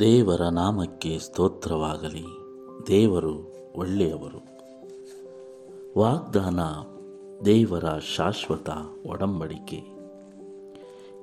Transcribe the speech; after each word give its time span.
ದೇವರ 0.00 0.42
ನಾಮಕ್ಕೆ 0.42 1.18
ಸ್ತೋತ್ರವಾಗಲಿ. 1.18 2.24
ದೇವರು 2.86 3.56
ಒಳ್ಳೆಯವರು. 3.76 4.44
ವಾಗ್ದಾನ 5.98 6.60
ದೇವರ 7.44 7.84
ಶಾಶ್ವತ 8.16 8.70
ಒಡಂಬಡಿಕೆ. 9.06 9.82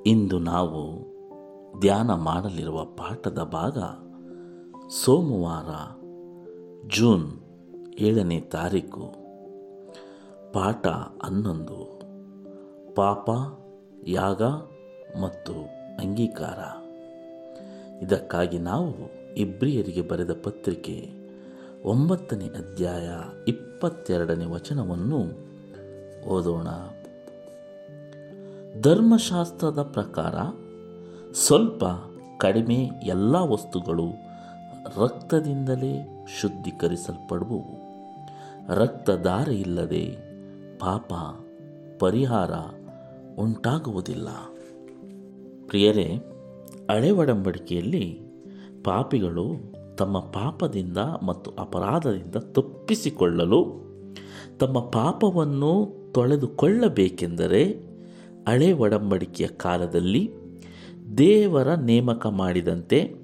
ಇಂದು 0.06 0.40
ನಾವು 0.40 1.08
ಧ್ಯಾನ 1.80 2.14
ಮಾಡಲಿರುವ 2.14 2.86
ಪಾಠದ 2.86 3.44
ಭಾಗ 3.44 3.78
ಸೋಮವಾರ, 4.90 6.02
ಜೂನ್ 6.88 7.32
ಏಳನೇ 8.00 8.40
ತಾರೀಕು. 8.40 9.21
ಪಾಠ 10.54 10.88
ಹನ್ನೊಂದು. 10.88 12.02
ಪಾಪ, 12.96 13.30
ಯಾಗ 14.08 14.42
ಮತ್ತು 15.22 15.54
ಅಂಗೀಕಾರ. 16.00 16.60
ಇದಕ್ಕಾಗಿ 18.04 18.60
ನಾವು 18.60 18.94
ಇಬ್ರಿಯರಿಗೆ 19.36 20.02
ಬರೆದ 20.02 20.32
ಪತ್ರಿಕೆ 20.44 21.12
ಒಂಬತ್ತನೇ 21.84 22.46
ಅಧ್ಯಾಯ 22.46 23.10
ಇಪ್ಪತ್ತೆರಡನೇ 23.48 24.46
ವಚನವನ್ನು 24.46 25.22
ಓದೋಣ. 26.28 26.68
ಧರ್ಮಶಾಸ್ತ್ರದ 28.82 29.82
ಪ್ರಕಾರ 29.82 30.36
ಸ್ವಲ್ಪ 31.34 31.84
ಕಡಿಮೆ 32.38 32.90
ಎಲ್ಲ 33.04 33.36
ವಸ್ತುಗಳು 33.36 34.12
ರಕ್ತದಿಂದಲೇ 35.04 36.26
ಶುದ್ಧೀಕರಿಸಲ್ಪಡುವವು. 36.42 37.92
ರಕ್ತಧಾರೆ 38.76 39.56
ಇಲ್ಲದೆ 39.56 40.31
ಪಾಪ, 40.82 41.14
ಪರಿಹಾರ 42.00 42.52
ಉಂಟಾಗುವುದಿಲ್ಲ. 43.42 44.28
ಪ್ರಿಯರೇ 45.68 46.04
ಹಳೆ 46.92 47.12
ಒಡಂಬಡಿಕೆಯಲ್ಲಿ 47.12 48.22
ಪಾಪಿಗಳು 48.84 49.46
ತಮ್ಮ 49.98 50.20
ಪಾಪದಿಂದ 50.20 50.98
ಮತ್ತು 50.98 51.52
ಅಪರಾಧದಿಂದ 51.52 52.36
ತಪ್ಪಿಸಿಕೊಳ್ಳಲು 52.36 53.60
ತಮ್ಮ 54.60 54.80
ಪಾಪವನ್ನು 54.80 55.72
ತೊಳೆದುಕೊಳ್ಳಬೇಕೆಂದರೆ 56.12 57.64
ಹಳೆ 58.48 58.74
ಒಡಂಬಡಿಕೆಯ 58.74 59.48
ಕಾಲದಲ್ಲಿ 59.48 60.32
ದೇವರ 61.18 61.74
ನೇಮಕ 61.74 62.28
ಮಾಡಿದಂತೆ 62.28 63.16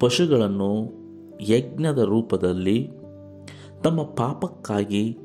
ಪಶುಗಳನ್ನು 0.00 0.92
ಯಜ್ಞದ 1.40 1.98
ರೂಪದಲ್ಲಿ 1.98 2.88
ತಮ್ಮ 3.84 4.02
ಪಾಪಕ್ಕಾಗಿ 4.02 5.18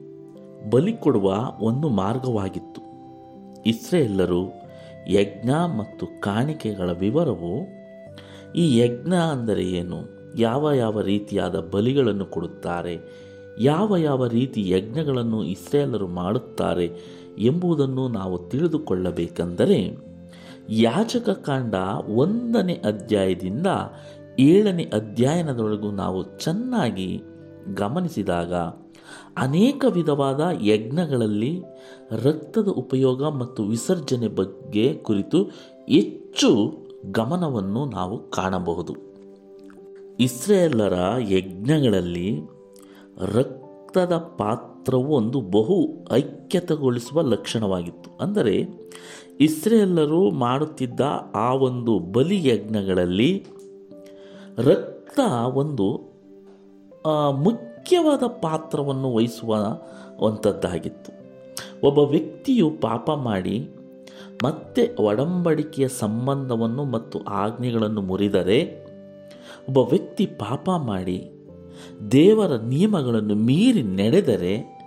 ಬಲಿ 0.69 0.93
ಕೊಡುವ 0.93 1.53
ಒಂದು 1.59 1.89
ಮಾರ್ಗವಾಗಿತ್ತು. 1.89 2.81
ಇಸ್ರೇಲ್ಲರು 3.65 4.43
ಯಜ್ಞ 5.07 5.49
ಮತ್ತು 5.49 6.21
ಕಾಣಿಕೆಗಳ 6.21 6.91
ವಿವರವು 6.91 7.81
ಈ 8.55 8.77
ಯಜ್ಞ 8.77 9.13
ಅಂದರೆ 9.13 9.63
ಏನು? 9.63 9.99
ಯಾವ 10.37 10.71
ಯಾವ 10.71 11.01
ರೀತಿಯಾದ 11.01 11.59
ಬಲಿಗಳನ್ನು 11.59 12.25
ಕೊಡುತ್ತಾರೆ? 12.25 12.99
ಯಾವ 13.59 13.97
ಯಾವ 13.97 14.27
ರೀತಿ 14.27 14.69
ಯಜ್ಞಗಳನ್ನು 14.69 15.43
ಇಸ್ರೇಲರು 15.43 16.07
ಮಾಡುತ್ತಾರೆ 16.07 16.85
ಎಂಬುದನ್ನು 17.37 18.07
ನಾವು 18.07 18.37
ತಿಳಿದುಕೊಳ್ಳಬೇಕೆಂದರೆ 18.37 19.97
ಯಾಚಕ 20.69 21.29
ಕಾಂಡ 21.29 21.75
ಒಂದನೇ 22.07 22.73
ಅಧ್ಯಾಯದಿಂದ 22.73 23.67
ಏಳನೇ 24.39 24.83
ಅಧ್ಯಾಯನದೊಳಗೂ 24.83 25.91
ನಾವು 25.91 26.23
ಚೆನ್ನಾಗಿ 26.23 27.21
ಗಮನಿಸಿದಾಗ 27.73 28.53
ಅನೇಕ 29.37 29.85
ವಿಧವಾದ 29.89 30.47
ಯಜ್ಞಗಳಲ್ಲಿ 30.61 31.61
ರಕ್ತದ 32.11 32.67
ಉಪಯೋಗ 32.67 33.23
ಮತ್ತು 33.23 33.63
ವಿಸರ್ಜನೆ 33.63 34.27
ಬಗ್ಗೆ 34.27 34.93
ಕುರಿತು 34.93 35.43
ಹೆಚ್ಚು 35.89 36.77
ಗಮನವನ್ನು 37.11 37.85
ನಾವು 37.85 38.29
ಕಾಣಬಹುದು. 38.29 38.95
ಇಸ್ರೇಲರ 40.19 40.93
ಯಜ್ಞಗಳಲ್ಲಿ 41.29 42.39
ರಕ್ತದ 43.17 44.17
ಪಾತ್ರವು 44.17 45.15
ಒಂದು 45.15 45.41
ಬಹು 45.41 45.87
ಐಕ್ಯತೆಗೊಳಿಸುವ 46.11 47.21
ಲಕ್ಷಣವಾಗಿತ್ತು. 47.21 48.23
ಅಂದರೆ 48.23 48.65
ಇಸ್ರೇಲರು 49.39 50.31
ಮಾಡುತ್ತಿದ್ದ 50.31 51.01
ಆ 51.35 51.53
ಒಂದು 51.53 51.99
ಬಲಿ 51.99 52.47
ಯಜ್ಞಗಳಲ್ಲಿ 52.47 53.45
ರಕ್ತ 54.57 55.19
ಒಂದು 55.53 56.11
ಮುಖ್ಯವಾದ 57.81 58.23
ಪಾತ್ರವನ್ನು 58.41 59.15
ವಹಿಸುವ 59.15 59.55
ಅಂಥದ್ದಾಗಿತ್ತು 60.27 61.11
ಒಬ್ಬ 61.87 61.99
ವ್ಯಕ್ತಿಯು 61.99 62.69
ಪಾಪ 62.69 63.11
ಮಾಡಿ 63.11 63.69
ಮತ್ತೆ 64.43 64.95
ಒಡಂಬಡಿಕೆಯ 64.99 65.87
ಸಂಬಂಧವನ್ನು 65.87 66.83
ಮತ್ತು 66.85 67.19
ಆಜ್ಞೆಗಳನ್ನು 67.19 68.01
ಮುರಿದರೆ, 68.01 68.85
ಒಬ್ಬ 69.67 69.77
ವ್ಯಕ್ತಿ 69.77 70.25
ಪಾಪ 70.25 70.69
ಮಾಡಿ 70.69 71.31
ದೇವರ 72.11 72.55
ನಿಯಮಗಳನ್ನು 72.55 73.35
ಮೀರಿ 73.35 73.83
ನಡೆದರೆ, 73.83 74.79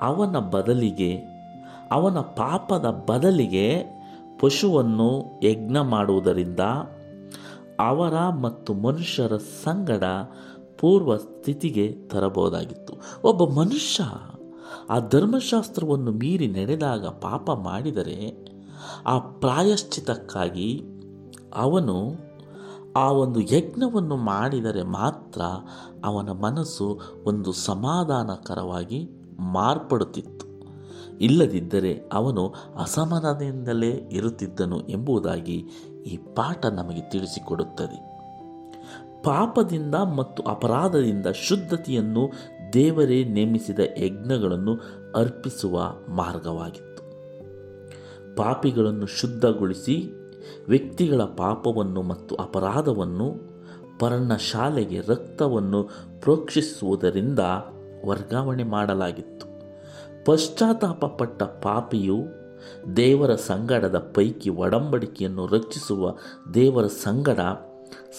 ಅವನ 0.00 0.38
ಬದಲಿಗೆ, 0.38 1.16
ಅವನ 1.90 2.18
ಪಾಪದ 2.18 3.04
ಬದಲಿಗೆ 3.08 3.82
ಪಶುವನ್ನು 4.40 5.40
ಯಜ್ಞ 5.42 5.76
ಮಾಡುವುದರಿಂದ 5.82 6.60
ಅವರ 7.80 8.28
ಮತ್ತು 8.40 8.74
ಮನುಷ್ಯರ 8.74 9.36
ಸಂಗಡ 9.36 10.04
ಪೂರ್ವ 10.80 11.16
ಸ್ಥಿತಿಗೆ 11.16 11.92
ತರಬಹುದಾಗಿತ್ತು. 11.92 12.94
ಒಬ್ಬ 13.24 13.60
ಮನುಷ್ಯ 13.60 14.04
ಆ 14.90 14.98
ಧರ್ಮಶಾಸ್ತ್ರವನ್ನು 14.98 16.12
ಮೀರಿ 16.12 16.46
ನಡೆದಾಗ 16.46 17.06
ಪಾಪ 17.06 17.50
ಮಾಡಿದರೆ 17.50 18.46
ಆ 19.06 19.18
ಪ್ರಾಯಶ್ಚಿತಕ್ಕಾಗಿ 19.18 20.82
ಅವನು 21.54 22.12
ಆ 22.96 23.12
ಒಂದು 23.12 23.40
ಯಜ್ಞವನ್ನು 23.40 24.16
ಮಾಡಿದರೆ 24.16 24.82
ಮಾತ್ರ 24.82 25.40
ಅವನ 26.04 26.30
ಮನಸ್ಸು 26.30 27.00
ಒಂದು 27.24 27.52
ಸಮಾಧಾನಕರವಾಗಿ 27.52 29.08
ಮಾರ್ಪಡುತ್ತಿತ್ತು. 29.38 30.46
ಇಲ್ಲದಿದ್ದರೆ 31.18 32.00
ಅವನು 32.12 32.54
ಅಸಮಾಧಾನದಿಂದಲೇ 32.78 34.08
ಇರುತ್ತಿದ್ದನು 34.12 34.80
ಎಂಬುದಾಗಿ 34.80 35.64
ಈ 36.06 36.16
ಪಾಠ 36.16 36.66
ನಮಗೆ 36.66 37.10
ತಿಳಿಸಿಕೊಡುತ್ತದೆ. 37.10 38.09
ಪಾಪದಿಂದ 39.24 39.94
ಮತ್ತು 39.94 40.42
ಅಪರಾಧದಿಂದ 40.42 41.26
ಶುದ್ಧತೆಯನ್ನು 41.26 42.32
ದೇವರೇ 42.72 43.24
ನೇಮಿಸಿದ 43.24 43.78
ಯಜ್ಞಗಳನ್ನು 43.98 44.74
ಅರ್ಪಿಸುವ 45.14 45.92
ಮಾರ್ಗವಾಗಿತ್ತು. 46.08 47.02
ಪಾಪಿಗಳನ್ನು 48.36 49.06
ಶುದ್ಧಗೊಳಿಸಿ 49.06 50.12
ವ್ಯಕ್ತಿಗಳ 50.68 51.22
ಪಾಪವನ್ನು 51.22 52.02
ಮತ್ತು 52.02 52.34
ಅಪರಾಧವನ್ನು 52.34 53.50
ಪರ್ಣಶಾಲೆಗೆ 53.98 55.00
ರಕ್ತವನ್ನು 55.00 55.82
ಪ್ರೋಕ್ಷಿಸುವುದರಿಂದ 56.20 57.38
ವರ್ಗಾವಣೆ 58.06 58.62
ಮಾಡಲಾಗಿತ್ತು. 58.62 59.46
ಪಶ್ಚಾತ್ತಾಪಪಟ್ಟ 60.24 61.42
ಪಾಪಿಯು 61.42 62.18
ದೇವರ 62.96 63.34
ಸಂಗಡದ 63.34 63.98
ಪೈಕಿ 63.98 64.50
ಒಡಂಬಡಿಕೆಯನ್ನು 64.50 65.46
ರಕ್ಷಿಸುವ 65.46 66.16
ದೇವರ 66.54 66.86
ಸಂಗಡ 66.86 67.40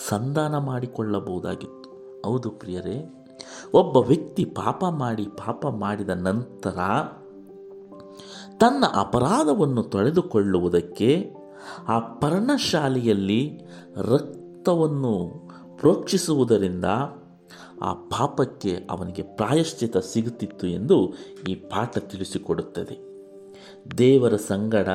ಸಂಧಾನ 0.09 0.57
ಮಾಡಿಕೊಳ್ಳಬಹುದಾಗಿತ್ತು. 0.57 2.21
ಹೌದು 2.25 2.49
ಪ್ರಿಯರೇ, 2.49 3.27
ಒಬ್ಬ 3.73 3.97
ವ್ಯಕ್ತಿ 3.97 4.45
ಪಾಪ 4.45 4.85
ಮಾಡಿ 4.85 5.23
ಪಾಪ 5.23 5.65
ಮಾಡಿದ 5.67 6.09
ನಂತರ 6.09 6.77
ತನ್ನ 8.57 8.85
ಅಪರಾಧವನ್ನು 8.95 9.83
ತೊಳೆದುಕೊಳ್ಳುವುದಕ್ಕೆ 9.83 11.33
ಆ 11.87 11.99
ಪರ್ಣಶಾಲೆಯಲ್ಲಿ 11.99 13.59
ರಕ್ತವನ್ನು 13.95 15.29
ಪ್ರೋಕ್ಷಿಸುವುದರಿಂದ 15.77 16.85
ಆ 17.81 17.93
ಪಾಪಕ್ಕೆ 17.93 18.77
ಅವನಿಗೆ 18.89 19.21
ಪ್ರಾಯಶ್ಚಿತ 19.21 19.97
ಸಿಗುತ್ತಿತ್ತು 19.97 20.67
ಎಂದು 20.67 21.13
ಈ 21.49 21.55
ಪಾಠ 21.55 21.97
ತಿಳಿಸಿಕೊಡುತ್ತದೆ. 21.97 23.11
ದೇವರ 23.97 24.35
ಸಂಗಡ 24.35 24.87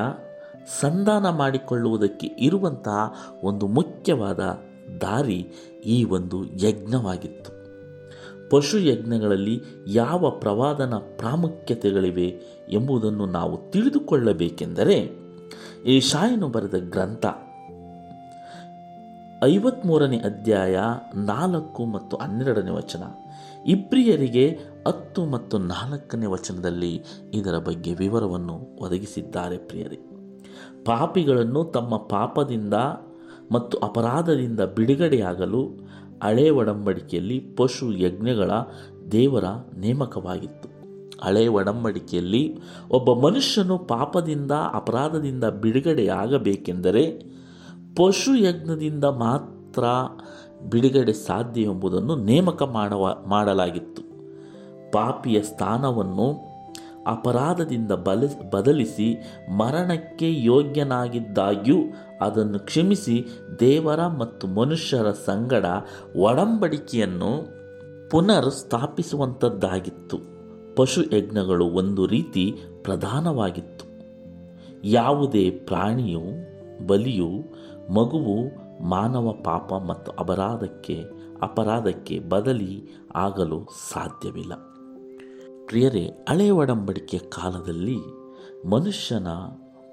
ಸಂಧಾನ 0.80 1.28
ಮಾಡಿಕೊಳ್ಳುವುದಕ್ಕೆ 1.28 2.26
ಇರುವಂತಹ 2.26 3.12
ಒಂದು 3.44 3.66
ಮುಖ್ಯವಾದ 3.66 4.38
ದಾರಿ 5.00 5.48
ಈ 5.86 6.04
ಒಂದು 6.04 6.44
ಯಜ್ಞವಾಗಿತ್ತು. 6.44 7.56
ಪಶು 8.50 8.78
ಯಜ್ಞಗಳಲ್ಲಿ 8.78 9.62
ಯಾವ 9.86 10.30
ಪ್ರವಾದನ 10.30 10.94
ಪ್ರಾಮುಖ್ಯತೆಗಳಿವೆ 10.94 12.28
ಎಂಬುದನ್ನು 12.72 13.26
ನಾವು 13.26 13.70
ತಿಳಿದುಕೊಳ್ಳಬೇಕೆಂದರೆ 13.70 15.10
ಈ 15.86 16.00
ಶಾಯನು 16.00 16.48
ಬರೆದ 16.48 16.74
ಗ್ರಂಥ 16.90 17.26
ಐವತ್ಮೂರನೇ 19.44 20.16
ಅಧ್ಯಾಯ 20.16 20.78
ನಾಲ್ಕು 21.14 21.84
ಮತ್ತು 21.84 22.16
ಹನ್ನೆರಡನೇ 22.16 22.70
ವಚನ, 22.70 23.02
ಇಬ್ರಿಯರಿಗೆ 23.66 24.58
ಹತ್ತು 24.88 25.24
ಮತ್ತು 25.24 25.58
ನಾಲ್ಕನೇ 25.58 26.26
ವಚನದಲ್ಲಿ 26.26 27.04
ಇದರ 27.34 27.58
ಬಗ್ಗೆ 27.58 27.94
ವಿವರವನ್ನು 27.94 28.76
ಒದಗಿಸಿದ್ದಾರೆ 28.80 29.58
ಪ್ರಿಯರೇ. 29.58 30.15
ಪಾಪಿಗಳನ್ನು 30.86 31.64
ತಮ್ಮ 31.64 31.96
ಪಾಪದಿಂದ 31.96 32.74
ಮತ್ತು 33.52 33.78
ಅಪರಾಧದಿಂದ 33.78 34.60
ಬಿಡುಗಡೆಯಾಗಲು 34.60 35.86
ಹಳೆ 36.24 36.50
ಒಡಂಬಡಿಕೆಯಲ್ಲಿ 36.50 37.40
ಪಶು 37.40 37.92
ಯಜ್ಞಗಳ 37.92 38.50
ದೇವರ 39.12 39.44
ನೇಮಕವಾಗಿತ್ತು. 39.78 40.68
ಹಳೆ 41.24 41.48
ಒಡಂಬಡಿಕೆಯಲ್ಲಿ 41.48 42.58
ಒಬ್ಬ 42.90 43.26
ಮನುಷ್ಯನು 43.26 43.78
ಪಾಪದಿಂದ, 43.78 44.52
ಅಪರಾಧದಿಂದ 44.52 45.44
ಬಿಡುಗಡೆಯಾಗಬೇಕೆಂದರೆ 45.44 47.10
ಪಶು 47.96 48.34
ಯಜ್ಞದಿಂದ 48.34 49.04
ಮಾತ್ರ 49.04 49.84
ಬಿಡುಗಡೆ 50.70 51.12
ಸಾಧ್ಯ 51.12 51.62
ಎಂಬುದನ್ನು 51.62 52.16
ನೇಮಕ 52.16 52.62
ಮಾಡುವ, 52.62 53.16
ಮಾಡಲಾಗಿತ್ತು. 53.26 54.02
ಪಾಪಿಯ 54.92 55.42
ಸ್ಥಾನವನ್ನು 55.42 56.55
ಅಪರಾಧದಿಂದ 57.06 57.92
ಬಲ, 57.92 58.24
ಬದಲಿಸಿ 58.50 59.22
ಮರಣಕ್ಕೆ 59.56 60.42
ಯೋಗ್ಯನಾಗಿದ್ದಾಗ್ಯೂ 60.42 61.76
ಅದನ್ನು 62.20 62.58
ಕ್ಷಮಿಸಿ 62.58 63.26
ದೇವರ 63.60 64.06
ಮತ್ತು 64.06 64.46
ಮನುಷ್ಯರ 64.46 65.10
ಸಂಗಡ 65.10 65.64
ಒಡಂಬಡಿಕೆಯನ್ನು 66.16 67.56
ಪುನರ್ 68.10 68.50
ಸ್ಥಾಪಿಸುವಂಥದ್ದಾಗಿತ್ತು 68.50 70.18
ಪಶು 70.74 71.02
ಯಜ್ಞಗಳು 71.02 71.64
ಒಂದು 71.64 72.06
ರೀತಿ 72.06 72.54
ಪ್ರಧಾನವಾಗಿತ್ತು. 72.82 73.86
ಯಾವುದೇ 74.84 75.50
ಪ್ರಾಣಿಯು, 75.50 76.22
ಬಲಿಯು, 76.86 77.30
ಮಗುವು 77.92 78.66
ಮಾನವ 78.82 79.34
ಪಾಪ 79.44 79.72
ಮತ್ತು 79.74 80.12
ಅಪರಾಧಕ್ಕೆ 80.12 81.04
ಅಪರಾಧಕ್ಕೆ 81.42 82.18
ಬದಲಿ 82.18 82.82
ಆಗಲು 83.14 83.68
ಸಾಧ್ಯವಿಲ್ಲ. 83.92 84.52
ಪ್ರಿಯರೇ, 85.66 86.26
ಹಳೆಯ 86.28 86.50
ಒಡಂಬಡಿಕೆಯ 86.50 87.20
ಕಾಲದಲ್ಲಿ 87.20 87.98
ಮನುಷ್ಯನ 88.68 89.28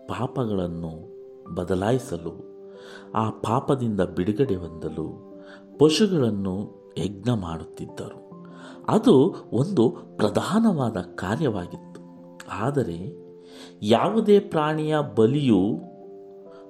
ಪಾಪಗಳನ್ನು 0.08 1.14
ಬದಲಾಯಿಸಲು, 1.56 2.34
ಆ 3.16 3.30
ಪಾಪದಿಂದ 3.30 4.02
ಬಿಡುಗಡೆ 4.02 4.56
ಹೊಂದಲು 4.56 5.34
ಪಶುಗಳನ್ನು 5.80 6.84
ಯಜ್ಞ 6.98 7.30
ಮಾಡುತ್ತಿದ್ದರು. 7.30 8.48
ಅದು 8.88 9.36
ಒಂದು 9.54 9.90
ಪ್ರಧಾನವಾದ 10.18 10.98
ಕಾರ್ಯವಾಗಿತ್ತು. 10.98 12.02
ಆದರೆ 12.52 13.24
ಯಾವುದೇ 13.82 14.40
ಪ್ರಾಣಿಯ 14.40 14.96
ಬಲಿಯು 15.16 15.94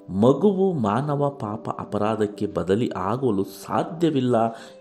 ಮಗುವು 0.09 0.73
ಮಾನವ 0.73 1.29
ಪಾಪ 1.29 1.69
ಅಪರಾಧಕ್ಕೆ 1.69 2.45
ಬದಲಿ 2.45 2.91
ಆಗಲು 2.95 3.43
ಸಾಧ್ಯವಿಲ್ಲ 3.43 4.35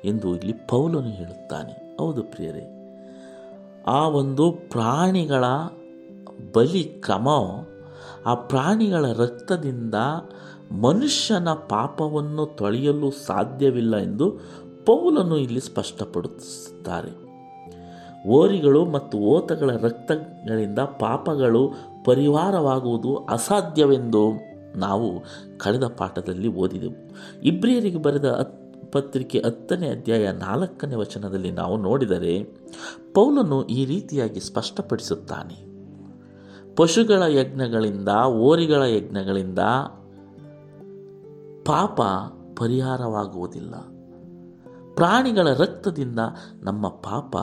ಎಂದು 0.04 0.36
ಇಲ್ಲಿ 0.36 0.52
ಪೌಲನು 0.52 1.10
ಹೇಳುತ್ತಾನೆ. 1.10 1.96
ಹೌದು 1.96 2.22
ಪ್ರಿಯರೇ 2.22 2.78
ಆ 3.86 4.08
ಒಂದು 4.08 4.52
ಪ್ರಾಣಿಗಳ 4.52 5.44
ಬಲಿ 6.54 6.84
ಕ್ರಮ 6.84 7.28
ಆ 8.26 8.34
ಪ್ರಾಣಿಗಳ 8.34 9.12
ರಕ್ತದಿಂದ 9.12 9.94
ಮನುಷ್ಯನ 10.80 11.48
ಪಾಪವನ್ನು 11.48 12.46
ತೊಳೆಯಲು 12.46 13.10
ಸಾಧ್ಯವಿಲ್ಲ 13.10 13.96
ಎಂದು 13.96 14.30
ಪೌಲನು 14.86 15.38
ಇಲ್ಲಿ 15.38 15.60
ಸ್ಪಷ್ಟಪಡಿಸುತ್ತಾರೆ. 15.60 17.32
ಓರಿಗಳು 18.28 18.84
ಮತ್ತು 18.84 19.18
ಓತಗಳ 19.18 19.70
ರಕ್ತಗಳಿಂದ 19.76 20.78
ಪಾಪಗಳು 20.78 21.72
ಪರಿಹಾರವಾಗುವುದು 22.04 23.16
ಅಸಾಧ್ಯವೆಂದು 23.16 24.32
ನಾವು 24.78 25.24
ಕಳೆದ 25.58 25.84
ಪಾಠದಲ್ಲಿ 25.84 26.48
ಓದಿದೆವು. 26.48 27.10
ಇಬ್ರಿಯರಿಗೆ 27.42 27.98
ಬರೆದ 27.98 28.24
ಪತ್ರಿಕೆ 28.92 29.42
ಹತ್ತನೇ 29.46 29.88
ಅಧ್ಯಾಯ 29.88 30.32
ನಾಲ್ಕನೇ 30.32 30.94
ವಚನದಲ್ಲಿ 30.94 31.50
ನಾವು 31.50 31.76
ನೋಡಿದರೆ 31.76 32.44
ಪೌಲನು 33.14 33.66
ಈ 33.66 33.84
ರೀತಿಯಾಗಿ 33.84 34.40
ಸ್ಪಷ್ಟಪಡಿಸುತ್ತಾನೆ. 34.40 35.72
ಪಶುಗಳ 36.76 37.22
ಯಜ್ಞಗಳಿಂದ 37.28 38.08
ಓರಿಗಳ 38.26 38.82
ಯಜ್ಞಗಳಿಂದ 38.82 39.58
ಪಾಪ 41.66 42.00
ಪರಿಹಾರವಾಗುವುದಿಲ್ಲ. 42.56 43.74
ಪ್ರಾಣಿಗಳ 44.94 45.52
ರಕ್ತದಿಂದ 45.52 46.18
ನಮ್ಮ 46.60 46.88
ಪಾಪ 46.88 47.36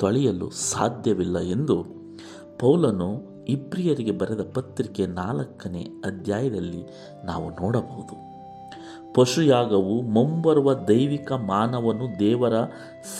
ತೊಳೆಯಲು 0.00 0.50
ಸಾಧ್ಯವಿಲ್ಲ 0.50 1.38
ಎಂದು 1.38 1.86
ಪೌಲನು 2.58 3.32
ಇಬ್ರಿಯರಿಗೆ 3.44 4.10
ಬರೆದ 4.10 4.40
ಪತ್ರಿಕೆ 4.54 5.06
ನಾಲ್ಕನೇ 5.06 5.82
ಅಧ್ಯಾಯದಲ್ಲಿ 5.82 6.84
ನಾವು 7.24 7.50
ನೋಡಬಹುದು. 7.50 8.31
ಪಶುಯಾಗವು 9.14 10.02
ಮುಂಬರುವ 10.02 10.74
ದೈವಿಕ 10.74 11.32
ಮಾನವನು 11.32 12.18
ದೇವರ 12.18 12.52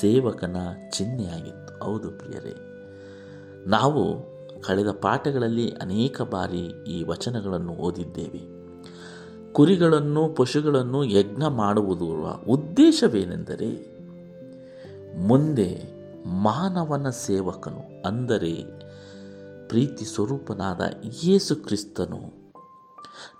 ಸೇವಕನ 0.00 0.56
ಚಿಹ್ನೆಯಾಗಿತ್ತು. 0.90 1.84
ಹೌದು 1.84 2.10
ಪ್ರಿಯರೇ. 2.10 2.54
ನಾವು 3.66 4.32
ಕಳೆದ 4.60 4.90
ಪಾಠಗಳಲ್ಲಿ 4.90 5.70
ಅನೇಕ 5.70 6.22
ಬಾರಿ 6.22 6.84
ಈ 6.88 7.04
ವಚನಗಳನ್ನು 7.04 7.72
ಓದಿದ್ದೇವೆ. 7.72 8.62
ಕುರಿಗಳನ್ನು, 9.52 10.28
ಪಶುಗಳನ್ನು 10.28 11.04
ಯಜ್ಞ 11.04 11.42
ಮಾಡುವುದರ 11.48 12.50
ಉದ್ದೇಶವೇನೆಂದರೆ, 12.50 13.92
ಮುಂದೆ 15.18 15.82
ಮಾನವನ 16.26 17.08
ಸೇವಕನು 17.08 18.08
ಅಂದರೆ 18.08 18.64
ಪ್ರೀತಿ 19.68 20.04
ಸ್ವರೂಪನಾದ 20.04 20.80
ಯೇಸು 21.24 21.56
ಕ್ರಿಸ್ತನು 21.56 22.41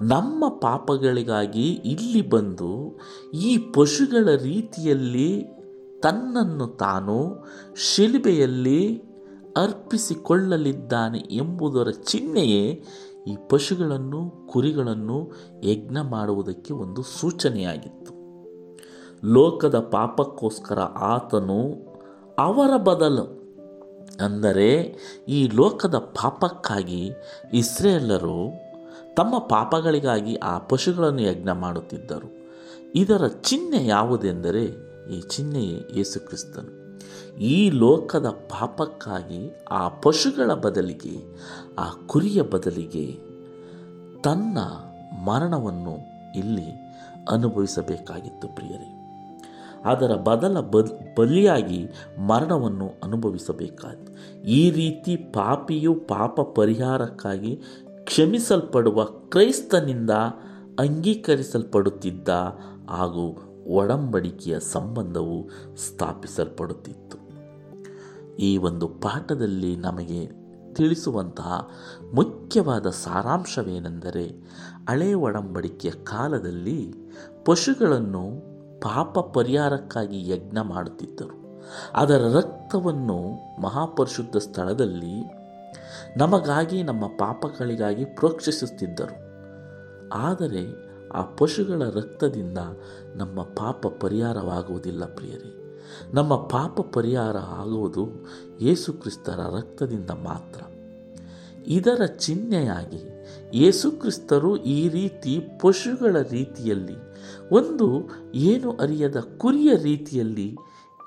ನಮ್ಮ 0.00 0.48
ಪಾಪಗಳಿಗಾಗಿ 0.48 1.68
ಇಲ್ಲಿ 1.68 2.22
ಬಂದು 2.28 2.98
ಈ 3.32 3.50
ಪಶುಗಳ 3.72 4.28
ರೀತಿಯಲ್ಲಿ 4.42 5.44
ತನ್ನನ್ನು 6.00 6.66
ತಾನು 6.66 7.16
ಶಿಲುಬೆಯಲ್ಲಿ 7.76 8.80
ಅರ್ಪಿಸಿಕೊಳ್ಳಲಿದ್ದಾನೆ 9.56 11.18
ಎಂಬುದರ 11.18 11.90
ಚಿಹ್ನೆಯೇ 11.90 12.84
ಈ 13.26 13.36
ಪಶುಗಳನ್ನು, 13.48 14.46
ಕುರಿಗಳನ್ನು 14.46 15.18
ಯಜ್ಞ 15.62 15.98
ಮಾಡುವುದಕ್ಕೆ 16.10 16.72
ಒಂದು 16.74 17.02
ಸೂಚನೆಯಾಗಿತ್ತು. 17.02 18.12
ಲೋಕದ 19.24 19.78
ಪಾಪಕ್ಕೋಸ್ಕರ 19.78 20.80
ಆತನು 20.80 21.60
ಅವರ 22.38 22.76
ಬದಲು, 22.76 23.26
ಅಂದರೆ 24.24 24.70
ಈ 25.28 25.48
ಲೋಕದ 25.54 25.94
ಪಾಪಕ್ಕಾಗಿ 25.94 27.02
ಇಸ್ರೇಲರು 27.54 28.40
ತಮ್ಮ 29.16 29.38
ಪಾಪಗಳಿಗಾಗಿ 29.38 30.34
ಆ 30.34 30.58
ಪಶುಗಳನ್ನು 30.58 31.22
ಯಜ್ಞ 31.22 31.48
ಮಾಡುತ್ತಿದ್ದರು. 31.50 32.48
ಇದರ 32.94 33.26
ಚಿಹ್ನೆ 33.26 33.86
ಯಾವುದೆಂದರೆ 33.86 34.64
ಈ 35.12 35.20
ಚಿಹ್ನೆಯೇ 35.20 35.84
ಯೇಸುಕ್ರಿಸ್ತನು 35.96 36.82
ಈ 37.38 37.70
ಲೋಕದ 37.70 38.26
ಪಾಪಕ್ಕಾಗಿ 38.26 39.64
ಆ 39.70 39.88
ಪಶುಗಳ 39.88 40.54
ಬದಲಿಗೆ, 40.54 41.16
ಆ 41.78 41.90
ಕುರಿಯ 42.06 42.42
ಬದಲಿಗೆ 42.42 43.18
ತನ್ನ 44.22 44.58
ಮರಣವನ್ನು 45.24 45.96
ಇಲ್ಲಿ 46.38 46.70
ಅನುಭವಿಸಬೇಕಾಗಿತ್ತು 47.30 48.48
ಪ್ರಿಯರೇ. 48.48 48.98
ಅದರ 49.84 50.14
ಬದಲ 50.14 50.60
ಬದ್, 50.60 51.16
ಬಲಿಯಾಗಿ 51.16 51.88
ಮರಣವನ್ನು 52.28 52.88
ಅನುಭವಿಸಬೇಕಾಯಿತು. 53.04 54.42
ಈ 54.42 54.70
ರೀತಿ 54.70 55.16
ಪಾಪಿಯು 55.16 55.94
ಪಾಪ 55.94 56.40
ಪರಿಹಾರಕ್ಕಾಗಿ 56.40 57.60
ಕ್ಷಮಿಸಲ್ಪಡುವ 58.04 59.04
ಕ್ರೈಸ್ತನಿಂದ 59.04 60.10
ಅಂಗೀಕರಿಸಲ್ಪಡುತ್ತಿದ್ದ 60.78 62.28
ಹಾಗೂ 62.90 63.38
ಒಡಂಬಡಿಕೆಯ 63.66 64.60
ಸಂಬಂಧವು 64.60 65.48
ಸ್ಥಾಪಿಸಲ್ಪಡುತ್ತಿತ್ತು. 65.76 67.18
ಈ 68.36 68.56
ಒಂದು 68.56 68.88
ಪಾಠದಲ್ಲಿ 68.88 69.76
ನಮಗೆ 69.76 70.30
ತಿಳಿಸುವಂತಹ 70.74 71.68
ಮುಖ್ಯವಾದ 72.14 72.90
ಸಾರಾಂಶವೇನೆಂದರೆ, 72.90 74.24
ಹಳೆ 74.88 75.14
ಒಡಂಬಡಿಕೆಯ 75.14 75.90
ಕಾಲದಲ್ಲಿ 75.90 76.94
ಪಶುಗಳನ್ನು 77.44 78.52
ಪಾಪ 78.80 79.18
ಪರಿಹಾರಕ್ಕಾಗಿ 79.18 80.30
ಯಜ್ಞ 80.30 80.58
ಮಾಡುತ್ತಿದ್ದರು. 80.62 81.62
ಅದರ 81.94 82.22
ರಕ್ತವನ್ನು 82.36 83.18
ಮಹಾಪರಿಶುದ್ಧ 83.62 84.36
ಸ್ಥಳದಲ್ಲಿ 84.36 85.41
ನಮಗಾಗಿ, 86.16 86.82
ನಮ್ಮ 86.82 87.06
ಪಾಪಗಳಿಗಾಗಿ 87.06 88.04
ಪ್ರೋಕ್ಷಿಸುತ್ತಿದ್ದರು. 88.04 89.32
ಆದರೆ 90.08 90.92
ಆ 91.14 91.22
ಪಶುಗಳ 91.22 91.82
ರಕ್ತದಿಂದ 91.94 92.58
ನಮ್ಮ 93.16 93.42
ಪಾಪ 93.42 93.86
ಪರಿಹಾರವಾಗುವುದಿಲ್ಲ 93.86 95.04
ಪ್ರಿಯರೇ. 95.04 95.58
ನಮ್ಮ 96.14 96.36
ಪಾಪ 96.36 96.80
ಪರಿಹಾರ 96.80 97.36
ಆಗುವುದು 97.36 98.08
ಯೇಸುಕ್ರಿಸ್ತರ 98.60 99.40
ರಕ್ತದಿಂದ 99.56 100.10
ಮಾತ್ರ. 100.10 100.60
ಇದರ 101.66 102.04
ಚಿಹ್ನೆಯಾಗಿ 102.06 103.26
ಯೇಸುಕ್ರಿಸ್ತರು 103.54 104.56
ಈ 104.56 104.88
ರೀತಿ 104.88 105.40
ಪಶುಗಳ 105.60 106.16
ರೀತಿಯಲ್ಲಿ, 106.30 106.96
ಒಂದು 107.52 108.10
ಏನು 108.34 108.72
ಅರಿಯದ 108.72 109.16
ಕುರಿಯ 109.16 109.76
ರೀತಿಯಲ್ಲಿ 109.76 110.56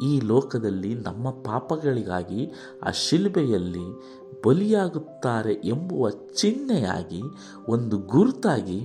ಈ 0.04 0.20
ಲೋಕದಲ್ಲಿ 0.20 0.94
ನಮ್ಮ 0.94 1.30
ಪಾಪಗಳಿಗಾಗಿ, 1.30 2.51
ಆ 2.84 2.92
ಶಿಲ್ಬೆಯಲ್ಲಿ 2.92 4.01
ಬಲಿಯಾಗುತ್ತಾರೆ 4.45 5.53
ಎಂಬುವ 5.53 6.09
ಚಿಹ್ನೆಯಾಗಿ, 6.09 7.21
ಒಂದು 7.69 7.97
ಗುರುತಾಗಿ 7.97 8.77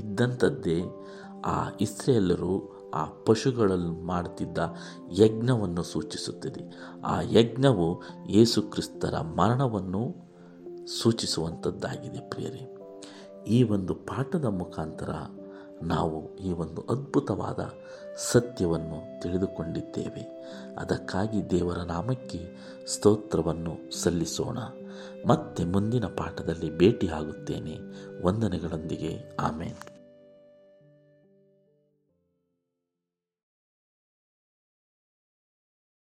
ಇದ್ದಂಥದ್ದೇ 0.00 0.82
ಆ 1.44 1.70
ಇಸ್ರೇಲರು 1.80 2.74
ಆ 2.94 3.04
ಪಶುಗಳಲ್ಲಿ 3.04 4.02
ಮಾಡುತ್ತಿದ್ದ 4.02 4.58
ಯಜ್ಞವನ್ನು 5.18 5.82
ಸೂಚಿಸುತ್ತದೆ. 5.82 6.74
ಆ 7.04 7.20
ಯಜ್ಞವು 7.20 8.02
ಯೇಸುಕ್ರಿಸ್ತರ 8.30 9.20
ಮರಣವನ್ನು 9.20 10.14
ಸೂಚಿಸುವಂಥದ್ದಾಗಿದೆ 10.86 12.20
ಪ್ರಿಯರೇ. 12.20 12.76
ಈ 13.48 13.62
ಒಂದು 13.62 13.94
ಪಾಠದ 13.94 14.44
ಮುಖಾಂತರ 14.44 15.10
ನಾವು 15.82 16.36
ಈ 16.36 16.52
ಒಂದು 16.52 16.82
ಅದ್ಭುತವಾದ 16.90 17.70
ಸತ್ಯವನ್ನು 18.32 19.20
ತಿಳಿದುಕೊಂಡಿದ್ದೇವೆ. 19.20 20.22
ಅದಕ್ಕಾಗಿ 20.78 21.50
ದೇವರ 21.50 21.78
ನಾಮಕ್ಕೆ 21.78 22.56
ಸ್ತೋತ್ರವನ್ನು 22.86 24.02
ಸಲ್ಲಿಸೋಣ. 24.02 24.58
ಮತ್ತೆ 25.26 25.64
ಮುಂದಿನ 25.64 26.06
ಪಾಠದಲ್ಲಿ 26.06 26.78
ಭೇಟಿಯಾಗುತ್ತೇನೆ 26.78 27.78
ವಂದನೆಗಳೊಂದಿಗೆ. 28.22 29.36
ಆಮೇಲೆ 29.40 29.93